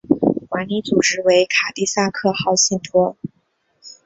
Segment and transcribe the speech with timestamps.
[0.49, 3.15] 管理组织为卡蒂萨克号信托。